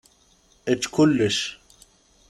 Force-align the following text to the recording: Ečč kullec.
Ečč 0.71 0.83
kullec. 0.93 1.37